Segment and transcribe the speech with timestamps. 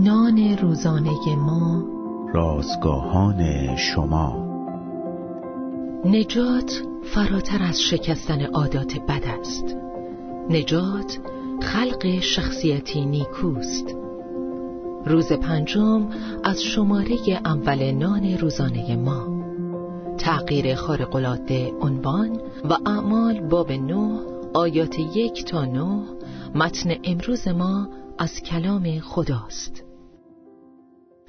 [0.00, 1.84] رازگاهان روزانه ما.
[2.34, 4.46] رازگاهان شما.
[6.04, 9.76] نجات فراتر از شکستن عادات بد است.
[10.50, 11.18] نجات
[11.62, 13.96] خلق شخصیتی نیکوست.
[15.06, 16.08] روز پنجم
[16.44, 19.44] از شماره اول نان روزانه ما.
[20.18, 22.40] تغییر خارقلاده عنوان
[22.70, 24.20] و اعمال باب نه
[24.54, 26.02] آیات یک تا نه
[26.54, 29.89] متن امروز ما از کلام خداست.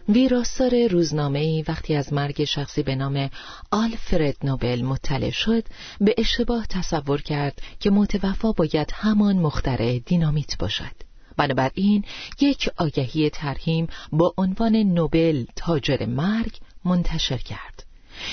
[0.10, 3.30] ویراستار روزنامه وقتی از مرگ شخصی به نام
[3.72, 5.64] آلفرد نوبل مطلع شد
[6.02, 10.96] به اشتباه تصور کرد که متوفا باید همان مخترع دینامیت باشد.
[11.38, 12.04] بنابراین
[12.42, 17.86] یک آگهی ترهیم با عنوان نوبل تاجر مرگ منتشر کرد.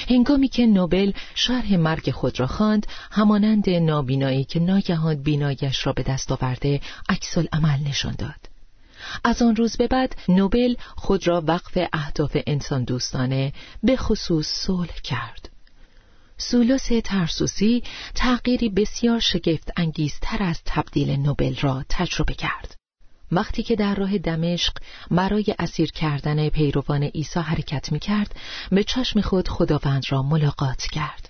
[0.08, 6.02] هنگامی که نوبل شرح مرگ خود را خواند همانند نابینایی که ناگهان بینایش را به
[6.02, 8.57] دست آورده عکس عمل نشان داد.
[9.24, 14.94] از آن روز به بعد نوبل خود را وقف اهداف انسان دوستانه به خصوص صلح
[15.04, 15.48] کرد.
[16.38, 17.82] سولوس ترسوسی
[18.14, 22.74] تغییری بسیار شگفت انگیزتر از تبدیل نوبل را تجربه کرد.
[23.32, 24.72] وقتی که در راه دمشق
[25.10, 28.34] برای اسیر کردن پیروان عیسی حرکت می کرد
[28.70, 31.28] به چشم خود خداوند را ملاقات کرد.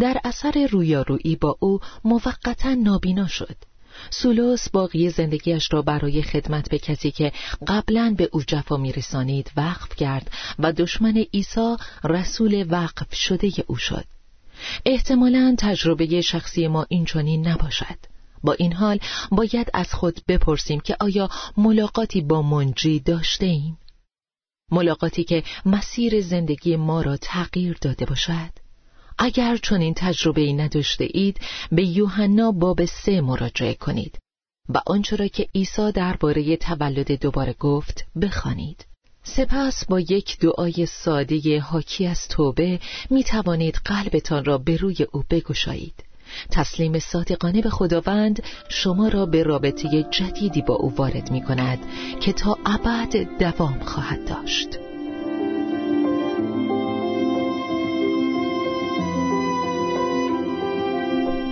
[0.00, 3.56] در اثر رویارویی با او موقتا نابینا شد.
[4.10, 7.32] سولوس باقی زندگیش را برای خدمت به کسی که
[7.66, 14.04] قبلا به او جفا میرسانید وقف کرد و دشمن عیسی رسول وقف شده او شد
[14.84, 17.98] احتمالا تجربه شخصی ما اینچنین نباشد
[18.44, 18.98] با این حال
[19.30, 23.78] باید از خود بپرسیم که آیا ملاقاتی با منجی داشته ایم؟
[24.70, 28.67] ملاقاتی که مسیر زندگی ما را تغییر داده باشد؟
[29.18, 31.40] اگر چون این تجربه ای نداشته اید
[31.72, 34.18] به یوحنا باب سه مراجعه کنید
[34.68, 38.86] و آنچه را که عیسی درباره تولد دوباره گفت بخوانید.
[39.22, 42.80] سپس با یک دعای ساده حاکی از توبه
[43.10, 46.04] می توانید قلبتان را به روی او بگشایید.
[46.50, 51.78] تسلیم صادقانه به خداوند شما را به رابطه جدیدی با او وارد می کند
[52.20, 54.68] که تا ابد دوام خواهد داشت